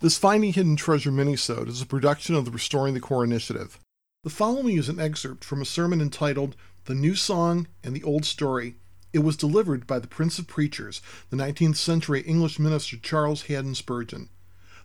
[0.00, 3.80] This Finding Hidden Treasure minisode is a production of the Restoring the Core Initiative.
[4.22, 8.24] The following is an excerpt from a sermon entitled The New Song and the Old
[8.24, 8.76] Story.
[9.12, 13.74] It was delivered by the Prince of Preachers, the 19th century English minister Charles Haddon
[13.74, 14.28] Spurgeon.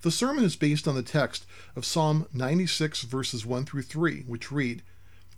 [0.02, 1.46] The sermon is based on the text
[1.76, 4.82] of Psalm 96, verses 1 through 3, which read,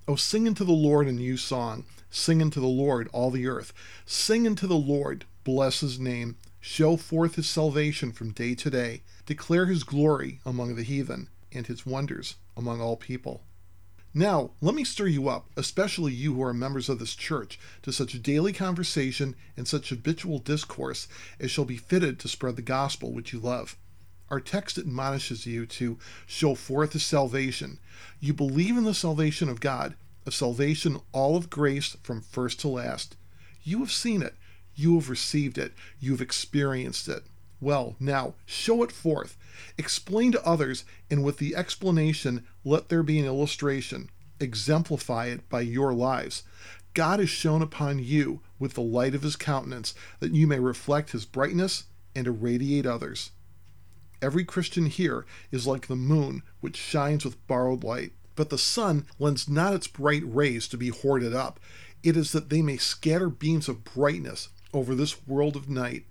[0.07, 3.73] O sing unto the Lord a new song, sing unto the Lord all the earth,
[4.05, 9.03] sing unto the Lord, bless his name, show forth his salvation from day to day
[9.27, 13.43] declare his glory among the heathen and his wonders among all people.
[14.15, 17.93] Now, let me stir you up, especially you who are members of this church, to
[17.93, 21.07] such daily conversation and such habitual discourse
[21.39, 23.77] as shall be fitted to spread the gospel which you love.
[24.31, 27.77] Our text admonishes you to show forth his salvation.
[28.19, 29.93] You believe in the salvation of God,
[30.25, 33.15] a salvation all of grace from first to last.
[33.63, 34.33] You have seen it,
[34.75, 37.23] you have received it, you have experienced it.
[37.61, 39.37] Well, now, show it forth.
[39.77, 44.09] Explain to others, and with the explanation, let there be an illustration.
[44.39, 46.43] Exemplify it by your lives.
[46.93, 51.11] God is shown upon you with the light of his countenance, that you may reflect
[51.11, 53.31] his brightness and irradiate others.
[54.21, 58.13] Every Christian here is like the moon, which shines with borrowed light.
[58.35, 61.59] But the sun lends not its bright rays to be hoarded up.
[62.03, 66.03] It is that they may scatter beams of brightness over this world of night.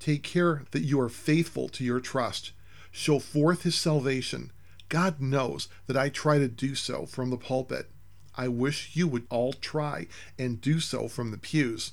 [0.00, 2.50] Take care that you are faithful to your trust.
[2.90, 4.50] Show forth his salvation.
[4.88, 7.90] God knows that I try to do so from the pulpit.
[8.36, 10.08] I wish you would all try
[10.38, 11.92] and do so from the pews.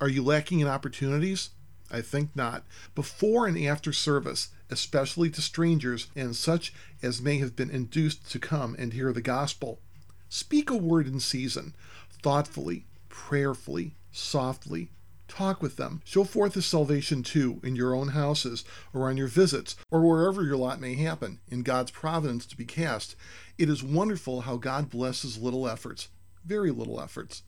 [0.00, 1.50] Are you lacking in opportunities?
[1.90, 2.64] I think not.
[2.96, 8.40] Before and after service, especially to strangers and such as may have been induced to
[8.40, 9.78] come and hear the gospel,
[10.28, 11.74] speak a word in season,
[12.22, 14.90] thoughtfully, prayerfully, softly,
[15.28, 16.02] Talk with them.
[16.04, 20.42] Show forth his salvation too in your own houses, or on your visits, or wherever
[20.42, 23.16] your lot may happen, in God's providence to be cast.
[23.58, 26.08] It is wonderful how God blesses little efforts,
[26.44, 27.42] very little efforts.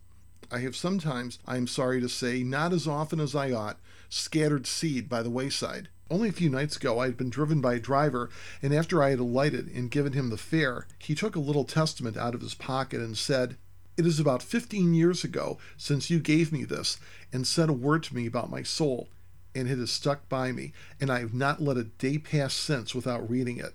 [0.51, 3.79] I have sometimes, I am sorry to say, not as often as I ought,
[4.09, 5.89] scattered seed by the wayside.
[6.11, 8.31] Only a few nights ago I had been driven by a driver,
[8.63, 12.17] and after I had alighted and given him the fare, he took a little testament
[12.17, 13.59] out of his pocket and said,
[13.99, 16.99] it is about 15 years ago since you gave me this
[17.33, 19.09] and said a word to me about my soul,
[19.55, 22.95] and it has stuck by me, and I have not let a day pass since
[22.95, 23.75] without reading it.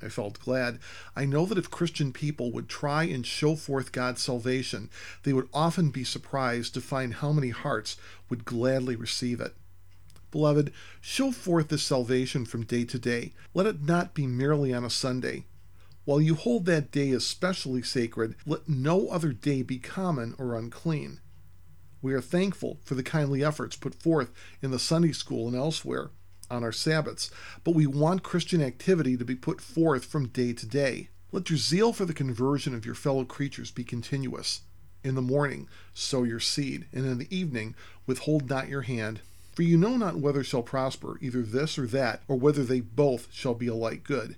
[0.00, 0.78] I felt glad.
[1.16, 4.88] I know that if Christian people would try and show forth God's salvation,
[5.24, 7.96] they would often be surprised to find how many hearts
[8.28, 9.54] would gladly receive it.
[10.30, 13.32] Beloved, show forth this salvation from day to day.
[13.52, 15.44] Let it not be merely on a Sunday.
[16.04, 21.20] While you hold that day especially sacred, let no other day be common or unclean.
[22.02, 26.10] We are thankful for the kindly efforts put forth in the Sunday school and elsewhere
[26.50, 27.30] on our Sabbaths,
[27.64, 31.08] but we want Christian activity to be put forth from day to day.
[31.32, 34.60] Let your zeal for the conversion of your fellow creatures be continuous.
[35.02, 37.74] In the morning, sow your seed, and in the evening,
[38.06, 39.20] withhold not your hand.
[39.54, 43.28] For you know not whether shall prosper, either this or that, or whether they both
[43.32, 44.36] shall be alike good.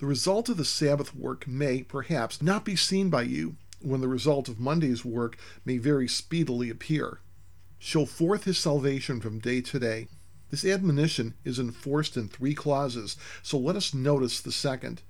[0.00, 4.08] The result of the Sabbath work may, perhaps, not be seen by you, when the
[4.08, 7.20] result of Monday's work may very speedily appear.
[7.78, 10.08] Show forth his salvation from day to day.
[10.48, 15.02] This admonition is enforced in three clauses, so let us notice the second.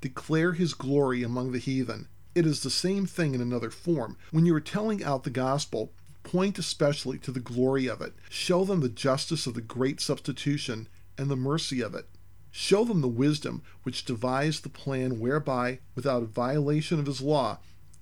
[0.00, 2.06] Declare his glory among the heathen.
[2.36, 4.16] It is the same thing in another form.
[4.30, 8.14] When you are telling out the gospel, point especially to the glory of it.
[8.30, 10.86] Show them the justice of the great substitution
[11.18, 12.06] and the mercy of it.
[12.50, 17.58] Show them the wisdom which devised the plan whereby, without a violation of his law,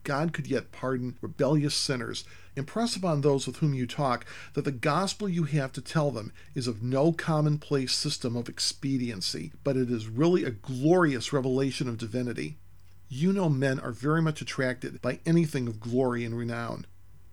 [0.07, 2.25] God could yet pardon rebellious sinners.
[2.55, 4.25] Impress upon those with whom you talk
[4.55, 9.53] that the gospel you have to tell them is of no commonplace system of expediency,
[9.65, 12.57] but it is really a glorious revelation of divinity.
[13.09, 16.87] You know men are very much attracted by anything of glory and renown.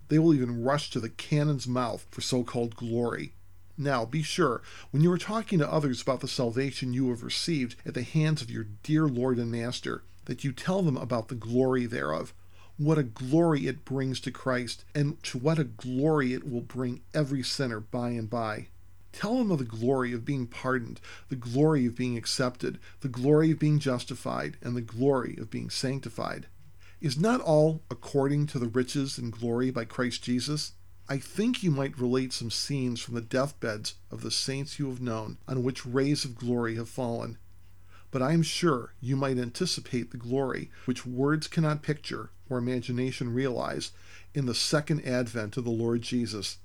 [0.09, 3.34] They will even rush to the cannon's mouth for so called glory.
[3.78, 4.61] Now, be sure,
[4.91, 8.41] when you are talking to others about the salvation you have received at the hands
[8.41, 12.34] of your dear Lord and Master, that you tell them about the glory thereof.
[12.78, 17.02] What a glory it brings to Christ, and to what a glory it will bring
[17.14, 18.67] every sinner by and by.
[19.11, 20.99] Tell them of the glory of being pardoned,
[21.29, 25.70] the glory of being accepted, the glory of being justified, and the glory of being
[25.70, 26.47] sanctified.
[26.99, 30.73] Is not all according to the riches and glory by Christ Jesus?
[31.13, 34.99] I think you might relate some scenes from the deathbeds of the saints you have
[34.99, 37.37] known, on which rays of glory have fallen.
[38.09, 43.31] But I am sure you might anticipate the glory which words cannot picture or imagination
[43.31, 43.91] realize
[44.33, 46.57] in the second advent of the Lord Jesus.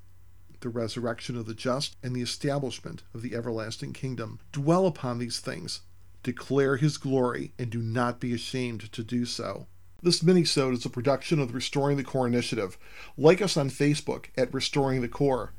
[0.60, 4.40] the resurrection of the just, and the establishment of the everlasting kingdom.
[4.52, 5.82] Dwell upon these things,
[6.22, 9.66] declare his glory, and do not be ashamed to do so.
[10.00, 12.78] This minisode is a production of the Restoring the Core initiative.
[13.16, 15.52] Like us on Facebook at Restoring the Core.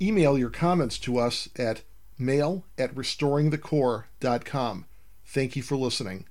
[0.00, 1.82] Email your comments to us at
[2.18, 4.86] mail at restoringthecore.com.
[5.26, 6.24] Thank you for listening.